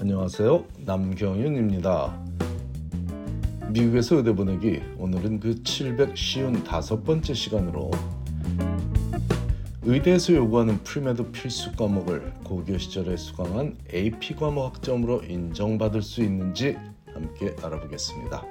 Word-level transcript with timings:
안녕하세요. 0.00 0.64
남경윤입니다. 0.78 2.24
미국에서 3.68 4.16
의대 4.16 4.34
보내기 4.34 4.80
오늘은 4.96 5.40
그 5.40 5.56
755번째 5.56 7.34
시간으로 7.34 7.90
의대에서 9.82 10.32
요구하는 10.32 10.82
pre-med 10.84 11.32
필수 11.32 11.70
과목을 11.72 12.32
고교 12.44 12.78
시절에 12.78 13.18
수강한 13.18 13.76
AP 13.92 14.36
과목 14.36 14.74
학점으로 14.74 15.22
인정받을 15.22 16.00
수 16.00 16.22
있는지 16.22 16.78
함께 17.12 17.54
알아보겠습니다. 17.62 18.42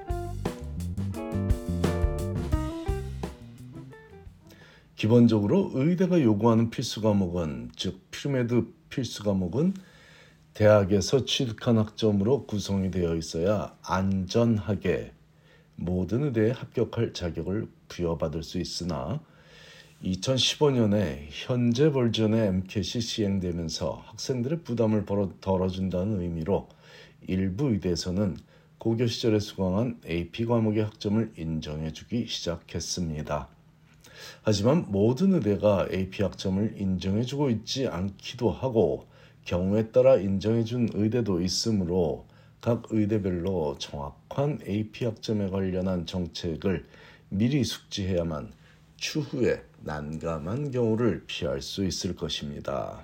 기본적으로 4.95 5.71
의대가 5.73 6.21
요구하는 6.21 6.69
필수 6.69 7.01
과목은 7.01 7.71
즉 7.75 7.99
pre-med 8.11 8.67
필수 8.91 9.23
과목은 9.23 9.73
대학에서 10.59 11.23
취득한 11.23 11.77
학점으로 11.77 12.45
구성이 12.45 12.91
되어 12.91 13.15
있어야 13.15 13.77
안전하게 13.81 15.13
모든 15.77 16.25
의대에 16.25 16.51
합격할 16.51 17.13
자격을 17.13 17.69
부여받을 17.87 18.43
수 18.43 18.59
있으나 18.59 19.21
2015년에 20.03 21.27
현재 21.29 21.89
버전의 21.93 22.47
MCAT이 22.47 23.01
시행되면서 23.01 24.03
학생들의 24.07 24.63
부담을 24.65 25.05
덜어준다는 25.39 26.19
의미로 26.19 26.67
일부 27.25 27.69
의대에서는 27.69 28.35
고교 28.79 29.07
시절에 29.07 29.39
수강한 29.39 30.01
AP 30.09 30.43
과목의 30.45 30.83
학점을 30.83 31.35
인정해주기 31.37 32.27
시작했습니다. 32.27 33.47
하지만 34.41 34.87
모든 34.89 35.35
의대가 35.35 35.87
AP 35.89 36.21
학점을 36.21 36.75
인정해주고 36.77 37.49
있지 37.49 37.87
않기도 37.87 38.51
하고 38.51 39.07
경우에 39.45 39.91
따라 39.91 40.15
인정해준 40.15 40.89
의대도 40.93 41.41
있으므로 41.41 42.27
각 42.61 42.83
의대별로 42.89 43.77
정확한 43.79 44.59
AP 44.67 45.05
학점에 45.05 45.49
관련한 45.49 46.05
정책을 46.05 46.85
미리 47.29 47.63
숙지해야만 47.63 48.51
추후에 48.97 49.63
난감한 49.81 50.71
경우를 50.71 51.23
피할 51.25 51.61
수 51.61 51.85
있을 51.85 52.15
것입니다. 52.15 53.03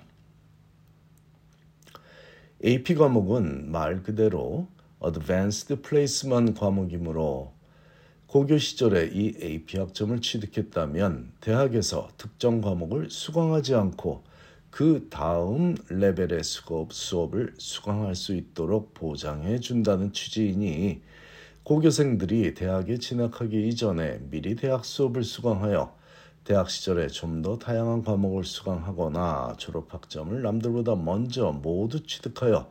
AP 2.64 2.94
과목은 2.94 3.70
말 3.70 4.02
그대로 4.02 4.68
Advanced 5.04 5.82
Placement 5.82 6.58
과목이므로 6.58 7.52
고교 8.26 8.58
시절에 8.58 9.10
이 9.12 9.36
AP 9.40 9.78
학점을 9.78 10.20
취득했다면 10.20 11.32
대학에서 11.40 12.08
특정 12.16 12.60
과목을 12.60 13.08
수강하지 13.10 13.74
않고 13.74 14.24
그 14.76 15.06
다음 15.08 15.74
레벨의 15.88 16.44
수업, 16.44 16.92
수업을 16.92 17.54
수강할 17.56 18.14
수 18.14 18.34
있도록 18.34 18.92
보장해 18.92 19.58
준다는 19.58 20.12
취지이니 20.12 21.00
고교생들이 21.62 22.52
대학에 22.52 22.98
진학하기 22.98 23.68
이전에 23.68 24.18
미리 24.28 24.54
대학 24.54 24.84
수업을 24.84 25.24
수강하여 25.24 25.96
대학 26.44 26.68
시절에 26.68 27.06
좀 27.06 27.40
더 27.40 27.56
다양한 27.58 28.04
과목을 28.04 28.44
수강하거나 28.44 29.54
졸업 29.56 29.94
학점을 29.94 30.42
남들보다 30.42 30.94
먼저 30.94 31.52
모두 31.52 32.02
취득하여 32.02 32.70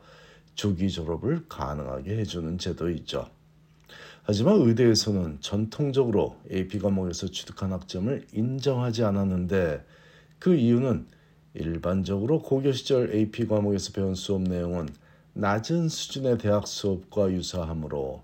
조기 0.54 0.88
졸업을 0.88 1.48
가능하게 1.48 2.18
해주는 2.18 2.56
제도이죠. 2.58 3.28
하지만 4.22 4.60
의대에서는 4.60 5.38
전통적으로 5.40 6.36
AP 6.52 6.78
과목에서 6.78 7.26
취득한 7.26 7.72
학점을 7.72 8.28
인정하지 8.32 9.02
않았는데 9.02 9.84
그 10.38 10.54
이유는 10.54 11.15
일반적으로 11.56 12.42
고교 12.42 12.72
시절 12.72 13.14
AP 13.14 13.46
과목에서 13.46 13.92
배운 13.92 14.14
수업 14.14 14.42
내용은 14.42 14.88
낮은 15.32 15.88
수준의 15.88 16.38
대학 16.38 16.66
수업과 16.66 17.32
유사하므로 17.32 18.22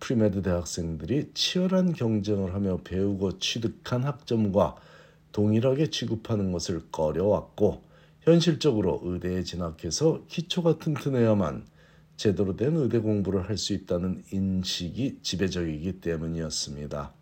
premed 0.00 0.42
대학생들이 0.42 1.30
치열한 1.34 1.94
경쟁을 1.94 2.54
하며 2.54 2.78
배우고 2.84 3.38
취득한 3.38 4.04
학점과 4.04 4.76
동일하게 5.32 5.90
취급하는 5.90 6.52
것을 6.52 6.82
꺼려왔고 6.92 7.82
현실적으로 8.20 9.00
의대에 9.02 9.42
진학해서 9.42 10.24
기초가 10.28 10.78
튼튼해야만 10.78 11.66
제대로 12.16 12.56
된 12.56 12.76
의대 12.76 12.98
공부를 12.98 13.48
할 13.48 13.56
수 13.56 13.72
있다는 13.72 14.22
인식이 14.30 15.18
지배적이기 15.22 16.00
때문이었습니다. 16.00 17.12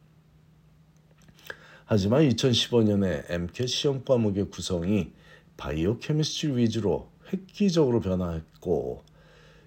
하지만 1.85 2.29
2015년에 2.29 3.31
MCAT 3.31 3.67
시험 3.67 4.05
과목의 4.05 4.51
구성이 4.51 5.13
바이오 5.63 5.99
케미스트리 5.99 6.57
위주로 6.57 7.13
획기적으로 7.33 8.01
변화했고 8.01 9.05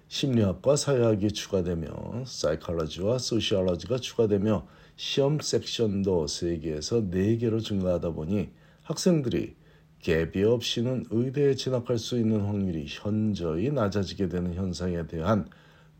심리학과 0.08 0.76
사회학이 0.76 1.32
추가되며 1.32 2.26
사이컬러지와 2.26 3.16
소시얼러지가 3.16 3.96
추가되며 3.96 4.68
시험 4.96 5.40
섹션도 5.40 6.26
3개에서 6.26 7.10
4개로 7.10 7.64
증가하다 7.64 8.10
보니 8.10 8.50
학생들이 8.82 9.56
갭이 10.02 10.42
없이는 10.44 11.06
의대에 11.08 11.54
진학할 11.54 11.96
수 11.96 12.18
있는 12.18 12.42
확률이 12.42 12.84
현저히 12.86 13.70
낮아지게 13.70 14.28
되는 14.28 14.52
현상에 14.52 15.06
대한 15.06 15.48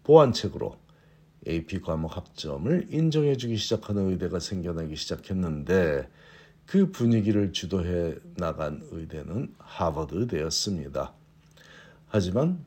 보완책으로 0.04 0.76
AP 1.48 1.80
과목 1.80 2.14
학점을 2.14 2.88
인정해주기 2.90 3.56
시작하는 3.56 4.10
의대가 4.10 4.40
생겨나기 4.40 4.94
시작했는데 4.94 6.06
그 6.66 6.90
분위기를 6.90 7.52
주도해 7.52 8.16
나간 8.36 8.82
의대는 8.90 9.54
하버드 9.58 10.16
의대였습니다. 10.16 11.12
하지만 12.08 12.64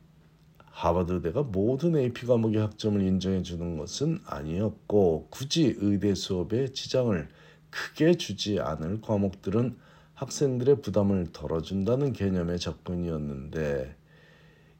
하버드 0.71 1.11
의대가 1.11 1.43
모든 1.43 1.97
AP 1.97 2.25
과목의 2.25 2.61
학점을 2.61 3.01
인정해 3.01 3.43
주는 3.43 3.77
것은 3.77 4.19
아니었고 4.25 5.27
굳이 5.29 5.75
의대 5.77 6.15
수업에 6.15 6.71
지장을 6.71 7.27
크게 7.69 8.13
주지 8.15 8.59
않을 8.59 9.01
과목들은 9.01 9.77
학생들의 10.13 10.81
부담을 10.81 11.27
덜어준다는 11.33 12.13
개념의 12.13 12.59
접근이었는데 12.59 13.95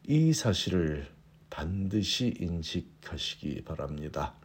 이 0.07 0.33
사실을 0.33 1.07
반드시 1.49 2.35
인식하시기 2.39 3.63
바랍니다. 3.65 4.38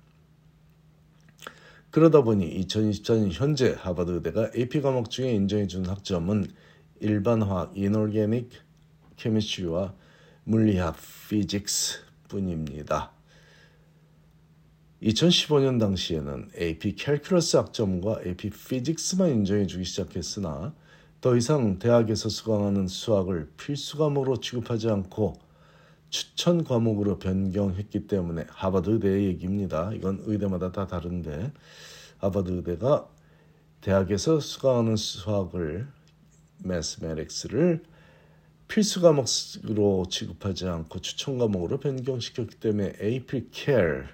그러다 1.94 2.22
보니 2.22 2.60
2024년 2.66 3.28
현재 3.30 3.76
하버드 3.78 4.10
의대가 4.10 4.50
AP 4.56 4.80
과목 4.80 5.10
중에 5.10 5.32
인정해 5.32 5.68
준 5.68 5.86
학점은 5.86 6.44
일반화학, 6.98 7.78
이놀게닉, 7.78 8.50
케미스트리와 9.14 9.94
물리학, 10.42 10.96
피직스 11.28 12.00
뿐입니다. 12.26 13.12
2015년 15.04 15.78
당시에는 15.78 16.50
AP 16.60 16.96
캘큘러스 16.96 17.58
학점과 17.58 18.22
AP 18.26 18.50
피직스만 18.50 19.30
인정해 19.30 19.64
주기 19.68 19.84
시작했으나 19.84 20.74
더 21.20 21.36
이상 21.36 21.78
대학에서 21.78 22.28
수강하는 22.28 22.88
수학을 22.88 23.52
필수 23.56 23.98
과목으로 23.98 24.40
취급하지 24.40 24.90
않고 24.90 25.34
추천 26.14 26.62
과목으로 26.62 27.18
변경했기 27.18 28.06
때문에 28.06 28.46
하버드 28.48 28.88
의대의 28.88 29.24
얘기입니다. 29.26 29.92
이건 29.92 30.22
의대마다 30.24 30.70
다 30.70 30.86
다른데 30.86 31.52
하버드 32.18 32.52
의대가 32.52 33.08
대학에서 33.80 34.38
수강하는 34.38 34.94
수학을 34.94 35.88
매스메릭스를 36.62 37.82
필수 38.68 39.00
과목으로 39.00 40.04
취급하지 40.08 40.68
않고 40.68 41.00
추천 41.00 41.36
과목으로 41.36 41.80
변경시켰기 41.80 42.60
때문에 42.60 42.92
AP 43.02 43.48
Care 43.50 44.04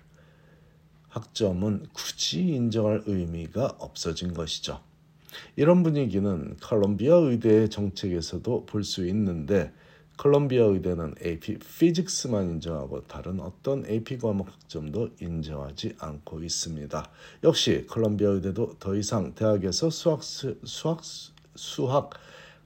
학점은 1.08 1.84
굳이 1.92 2.40
인정할 2.40 3.02
의미가 3.04 3.76
없어진 3.78 4.32
것이죠. 4.32 4.80
이런 5.54 5.82
분위기는 5.82 6.56
컬럼비아 6.62 7.14
의대의 7.16 7.68
정책에서도 7.68 8.64
볼 8.64 8.84
수 8.84 9.06
있는데 9.06 9.70
컬럼비아 10.20 10.64
의대는 10.66 11.14
AP 11.24 11.60
피직스만 11.60 12.50
인정하고 12.50 13.06
다른 13.06 13.40
어떤 13.40 13.86
AP 13.86 14.18
과목 14.18 14.48
학점도 14.48 15.08
인정하지 15.18 15.96
않고 15.98 16.42
있습니다. 16.42 17.10
역시 17.42 17.86
컬럼비아 17.88 18.28
의대도 18.28 18.76
더 18.78 18.94
이상 18.94 19.34
대학에서 19.34 19.88
수학 19.88 20.22
수학 20.22 21.00
수학 21.54 22.10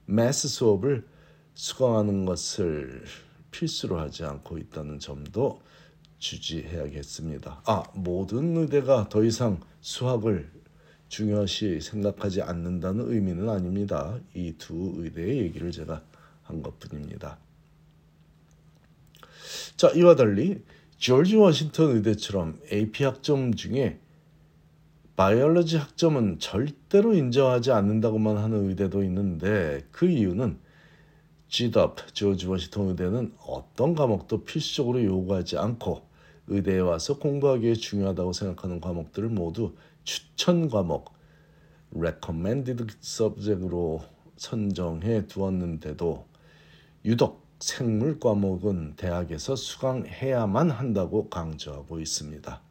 math 0.05 0.49
수업을 0.49 1.07
수강하는 1.53 2.25
것을 2.25 3.05
필수로 3.51 3.99
하지 3.99 4.25
않고 4.25 4.57
있다는 4.57 4.99
점도 4.99 5.61
주지해야겠습니다. 6.19 7.61
아, 7.67 7.83
모든 7.93 8.57
의대가 8.57 9.07
더 9.07 9.23
이상 9.23 9.61
수학을 9.79 10.51
중요시 11.07 11.79
생각하지 11.79 12.41
않는다는 12.41 13.09
의미는 13.13 13.47
아닙니다. 13.47 14.19
이 14.33 14.51
두 14.57 14.91
의대의 14.97 15.37
얘기를 15.37 15.71
제가 15.71 16.03
한 16.43 16.61
것뿐입니다. 16.61 17.44
자, 19.75 19.89
이와 19.89 20.15
달리 20.15 20.61
조지 20.97 21.35
워싱턴 21.35 21.95
의대처럼 21.95 22.59
AP 22.71 23.03
학점 23.03 23.53
중에 23.53 23.99
바이올로지 25.15 25.77
학점은 25.77 26.39
절대로 26.39 27.13
인정하지 27.13 27.71
않는다고만 27.71 28.37
하는 28.37 28.69
의대도 28.69 29.03
있는데 29.03 29.85
그 29.91 30.07
이유는 30.09 30.59
GDUP 31.47 32.13
조지 32.13 32.47
워시통 32.47 32.89
의대는 32.89 33.33
어떤 33.45 33.95
과목도 33.95 34.43
필수적으로 34.43 35.03
요구하지 35.03 35.57
않고 35.57 36.01
의대에 36.47 36.79
와서 36.79 37.17
공부하기에 37.17 37.75
중요하다고 37.75 38.33
생각하는 38.33 38.81
과목들을 38.81 39.29
모두 39.29 39.75
추천 40.03 40.69
과목 40.69 41.13
recommended 41.95 42.85
subject으로 43.01 44.03
선정해 44.37 45.27
두었는데도 45.27 46.27
유독 47.05 47.44
생물 47.65 48.19
과목은 48.19 48.93
대학에서 48.95 49.55
수강해야만 49.55 50.69
한다고 50.69 51.29
강조하고 51.29 51.99
있습니다. 51.99 52.61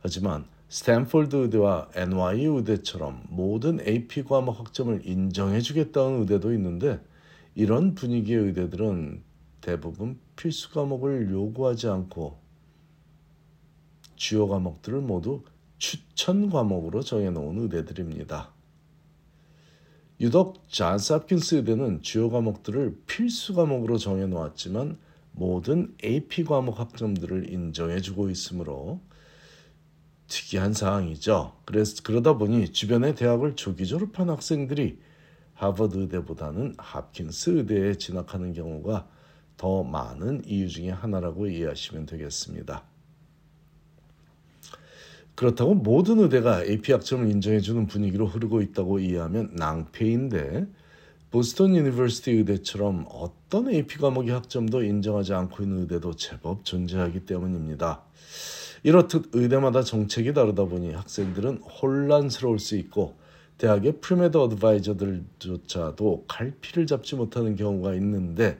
하지만 0.00 0.44
스탠포드 0.68 1.34
의대와 1.36 1.88
NYU 1.94 2.58
의대처럼 2.58 3.24
모든 3.30 3.80
AP 3.80 4.24
과목 4.24 4.60
학점을 4.60 5.06
인정해 5.06 5.62
주겠다는 5.62 6.20
의대도 6.20 6.52
있는데 6.52 7.00
이런 7.54 7.94
분위기의 7.94 8.40
의대들은 8.40 9.22
대부분 9.62 10.20
필수 10.36 10.70
과목을 10.74 11.30
요구하지 11.30 11.88
않고 11.88 12.36
주요 14.16 14.48
과목들을 14.48 15.00
모두 15.00 15.44
추천 15.78 16.50
과목으로 16.50 17.00
정해놓은 17.00 17.58
의대들입니다. 17.62 18.51
유독 20.22 20.68
잔스 20.68 21.14
홉킨스 21.14 21.56
의대는 21.56 22.02
주요 22.02 22.30
과목들을 22.30 23.02
필수 23.08 23.54
과목으로 23.54 23.98
정해놓았지만 23.98 24.96
모든 25.32 25.96
AP 26.04 26.44
과목 26.44 26.78
학점들을 26.78 27.52
인정해주고 27.52 28.30
있으므로 28.30 29.00
특이한 30.28 30.74
사항이죠. 30.74 31.56
그래서 31.64 32.04
그러다 32.04 32.38
보니 32.38 32.68
주변의 32.72 33.16
대학을 33.16 33.56
조기 33.56 33.84
졸업한 33.84 34.30
학생들이 34.30 35.00
하버드 35.54 35.98
의대보다는 35.98 36.76
홉킨스 36.78 37.58
의대에 37.58 37.94
진학하는 37.96 38.52
경우가 38.52 39.08
더 39.56 39.82
많은 39.82 40.44
이유 40.46 40.68
중에 40.68 40.90
하나라고 40.90 41.48
이해하시면 41.48 42.06
되겠습니다. 42.06 42.91
그렇다고 45.34 45.74
모든 45.74 46.20
의대가 46.20 46.64
AP 46.64 46.92
학점을 46.92 47.28
인정해주는 47.30 47.86
분위기로 47.86 48.26
흐르고 48.26 48.60
있다고 48.60 48.98
이해하면 48.98 49.52
낭패인데 49.54 50.66
Boston 51.30 51.74
University 51.74 52.30
의대처럼 52.32 53.06
어떤 53.08 53.70
AP 53.70 53.96
과목의 53.98 54.32
학점도 54.34 54.82
인정하지 54.82 55.32
않고 55.32 55.62
있는 55.62 55.80
의대도 55.80 56.16
제법 56.16 56.64
존재하기 56.64 57.20
때문입니다. 57.20 58.02
이렇듯 58.82 59.30
의대마다 59.32 59.82
정책이 59.82 60.34
다르다 60.34 60.64
보니 60.64 60.92
학생들은 60.92 61.58
혼란스러울 61.58 62.58
수 62.58 62.76
있고 62.76 63.14
대학의 63.56 64.00
premed 64.00 64.36
advisor들조차도 64.36 66.24
갈피를 66.28 66.86
잡지 66.86 67.14
못하는 67.14 67.56
경우가 67.56 67.94
있는데 67.94 68.58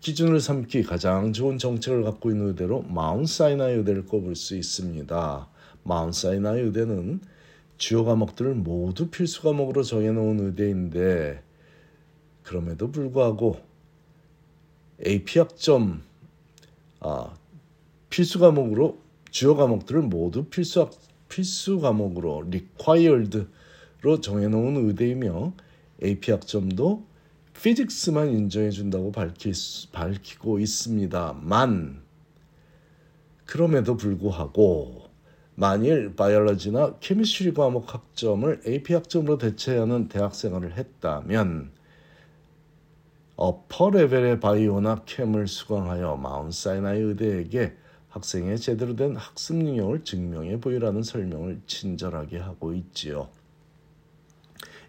기준을 0.00 0.40
삼기 0.40 0.84
가장 0.84 1.32
좋은 1.32 1.58
정책을 1.58 2.04
갖고 2.04 2.30
있는 2.30 2.48
의대로 2.48 2.82
Mount 2.82 3.30
Sinai 3.30 3.74
의대를 3.74 4.06
꼽을 4.06 4.36
수 4.36 4.56
있습니다. 4.56 5.48
Mount 5.82 6.20
Sinai 6.20 6.60
의대는 6.60 7.20
주요 7.78 8.04
과목들을 8.04 8.54
모두 8.54 9.08
필수 9.08 9.42
과목으로 9.42 9.82
정해놓은 9.82 10.40
의대인데 10.40 11.42
그럼에도 12.42 12.90
불구하고 12.90 13.60
AP 15.06 15.38
학점 15.38 16.02
아, 17.00 17.34
필수 18.10 18.38
과목으로 18.38 18.98
주요 19.30 19.56
과목들을 19.56 20.02
모두 20.02 20.44
필수 20.44 20.90
필수 21.28 21.80
과목으로 21.80 22.44
required로 22.46 24.20
정해놓은 24.20 24.88
의대이며 24.88 25.52
AP 26.02 26.32
학점도 26.32 27.04
Physics만 27.62 28.30
인정해 28.30 28.70
준다고 28.70 29.12
밝히, 29.12 29.52
밝히고 29.92 30.58
있습니다만 30.60 32.02
그럼에도 33.44 33.96
불구하고 33.96 35.09
만일 35.54 36.14
Biology나 36.16 36.98
Chemistry 37.00 37.52
과목 37.52 37.92
학점을 37.92 38.62
AP 38.66 38.94
학점으로 38.94 39.38
대체하는 39.38 40.08
대학 40.08 40.34
생활을 40.34 40.76
했다면 40.76 41.70
upper 43.36 43.90
level의 43.90 44.40
Bio나 44.40 45.02
Chem을 45.06 45.48
수강하여 45.48 46.16
Mount 46.16 46.56
Sinai 46.56 47.00
의대에게 47.00 47.74
학생의 48.10 48.58
제대로 48.58 48.96
된 48.96 49.16
학습 49.16 49.56
능력을 49.56 50.04
증명해 50.04 50.60
보이라는 50.60 51.02
설명을 51.02 51.60
친절하게 51.66 52.38
하고 52.38 52.74
있지요. 52.74 53.28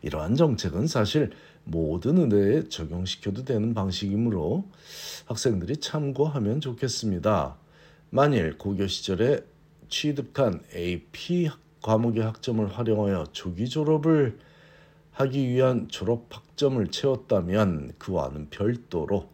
이러한 0.01 0.35
정책은 0.35 0.87
사실 0.87 1.31
모든 1.63 2.17
의대에 2.17 2.67
적용시켜도 2.67 3.45
되는 3.45 3.73
방식이므로 3.73 4.67
학생들이 5.25 5.77
참고하면 5.77 6.59
좋겠습니다. 6.59 7.55
만일 8.09 8.57
고교 8.57 8.87
시절에 8.87 9.45
취득한 9.91 10.61
AP 10.73 11.51
과목의 11.83 12.23
학점을 12.23 12.65
활용하여 12.65 13.25
조기 13.33 13.69
졸업을 13.69 14.39
하기 15.11 15.49
위한 15.49 15.87
졸업 15.89 16.25
학점을 16.29 16.87
채웠다면 16.87 17.93
그와는 17.99 18.49
별도로 18.49 19.27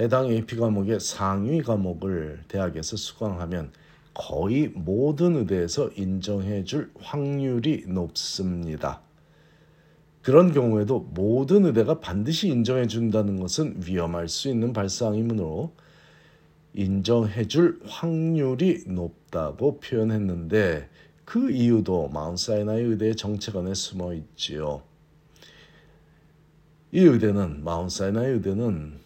해당 0.00 0.30
AP 0.30 0.56
과목의 0.56 0.98
상위 0.98 1.62
과목을 1.62 2.44
대학에서 2.48 2.96
수강하면 2.96 3.70
거의 4.14 4.68
모든 4.74 5.36
의대에서 5.36 5.90
인정해 5.96 6.64
줄 6.64 6.90
확률이 6.98 7.84
높습니다. 7.86 9.02
그런 10.22 10.52
경우에도 10.52 11.00
모든 11.10 11.66
의대가 11.66 12.00
반드시 12.00 12.48
인정해 12.48 12.86
준다는 12.86 13.38
것은 13.38 13.82
위험할 13.86 14.28
수 14.28 14.48
있는 14.48 14.72
발상이므로 14.72 15.72
인정해 16.74 17.46
줄 17.46 17.80
확률이 17.86 18.84
높다고 18.86 19.80
표현했는데 19.80 20.88
그 21.24 21.50
이유도 21.50 22.08
마운사이나이 22.08 22.82
의대의 22.82 23.16
정책 23.16 23.56
안에 23.56 23.74
숨어 23.74 24.14
있지요. 24.14 24.82
이 26.92 27.00
의대는 27.00 27.62
Mount 27.62 27.96
Sinai 27.96 28.30
의대는 28.32 28.98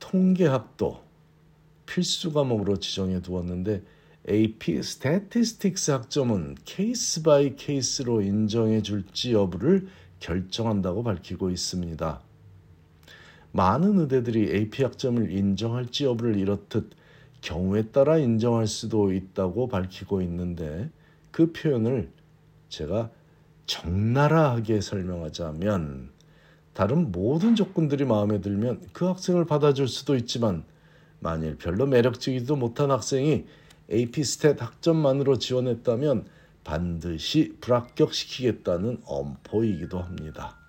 통계학도 0.00 1.00
필수 1.86 2.32
과목으로 2.32 2.78
지정해 2.78 3.20
두었는데 3.20 3.82
AP 4.28 4.72
Statistics 4.74 5.90
학점은 5.90 6.56
case 6.64 7.22
by 7.22 7.56
case로 7.56 8.22
인정해 8.22 8.82
줄지 8.82 9.32
여부를 9.32 9.88
결정한다고 10.20 11.02
밝히고 11.02 11.50
있습니다. 11.50 12.22
많은 13.52 13.98
의대들이 13.98 14.50
AP 14.50 14.82
학점을 14.82 15.30
인정할지 15.30 16.04
여부를 16.04 16.36
이렇듯 16.38 16.90
경우에 17.42 17.88
따라 17.90 18.18
인정할 18.18 18.66
수도 18.66 19.12
있다고 19.12 19.68
밝히고 19.68 20.22
있는데 20.22 20.90
그 21.30 21.52
표현을 21.52 22.10
제가 22.68 23.10
적나라하게 23.66 24.80
설명하자면 24.80 26.10
다른 26.72 27.12
모든 27.12 27.54
조건들이 27.54 28.04
마음에 28.04 28.40
들면 28.40 28.80
그 28.92 29.04
학생을 29.04 29.44
받아줄 29.44 29.88
수도 29.88 30.16
있지만 30.16 30.64
만일 31.20 31.56
별로 31.56 31.86
매력적이지도 31.86 32.56
못한 32.56 32.90
학생이 32.90 33.44
AP 33.90 34.22
스탯 34.22 34.58
학점만으로 34.58 35.38
지원했다면 35.38 36.26
반드시 36.64 37.56
불합격시키겠다는 37.60 39.02
엄포이기도 39.04 39.98
합니다. 40.00 40.61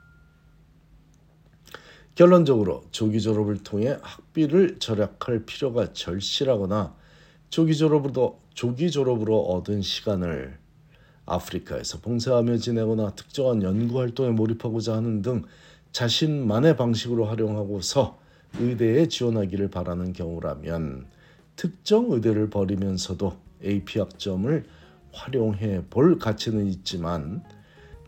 결론적으로 2.16 2.84
조기 2.92 3.20
졸업을 3.20 3.64
통해 3.64 3.98
학비를 4.02 4.78
절약할 4.78 5.46
필요가 5.46 5.94
절실하거나 5.94 6.96
조기 7.50 7.76
졸업으로 7.76 8.40
조기 8.54 8.92
졸업으로 8.92 9.42
얻은 9.42 9.82
시간을 9.82 10.60
아프리카에서 11.26 12.00
봉사하며 12.02 12.58
지내거나 12.58 13.16
특정한 13.16 13.64
연구 13.64 14.00
활동에 14.00 14.30
몰입하고자 14.30 14.96
하는 14.96 15.24
등 15.24 15.44
자신만의 15.92 16.78
방식으로 16.78 17.26
활용하고서 17.26 18.20
의대에 18.60 19.08
지원하기를 19.08 19.70
바라는 19.70 20.14
경우라면 20.14 21.08
특정 21.56 22.12
의대를 22.12 22.52
버리면서도 22.52 23.38
AP 23.64 24.00
학점을 24.00 24.66
활용해 25.14 25.86
볼 25.90 26.20
가치는 26.20 26.68
있지만 26.68 27.44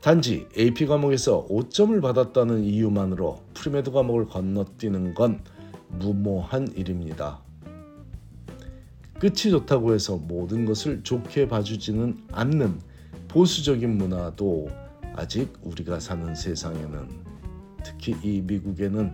단지 0.06 0.48
AP 0.56 0.86
과목에서 0.86 1.48
5점을 1.48 2.00
받았다는 2.00 2.64
이유만으로 2.64 3.42
premed 3.56 3.90
과목을 3.90 4.28
건너뛰는 4.28 5.16
건 5.16 5.42
무모한 5.88 6.72
일입니다. 6.76 7.40
끝이 9.18 9.50
좋다고 9.50 9.96
해서 9.96 10.18
모든 10.18 10.64
것을 10.64 11.02
좋게 11.02 11.48
봐주지는 11.48 12.20
않는 12.34 12.80
보수적인 13.30 13.98
문화도 13.98 14.70
아직 15.16 15.52
우리가 15.64 16.00
사는 16.00 16.36
세상에는 16.36 17.10
특히 17.84 18.16
이 18.22 18.42
미국에는 18.42 19.12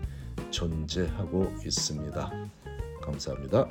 존재하고 0.50 1.54
있습니다. 1.66 2.50
감사합니다. 3.02 3.66